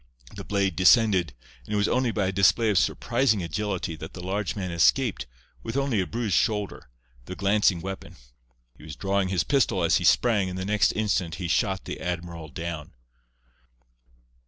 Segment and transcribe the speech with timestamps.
[0.35, 4.23] The blade descended, and it was only by a display of surprising agility that the
[4.25, 5.27] large man escaped,
[5.61, 6.89] with only a bruised shoulder,
[7.25, 8.15] the glancing weapon.
[8.75, 11.99] He was drawing his pistol as he sprang, and the next instant he shot the
[11.99, 12.95] admiral down.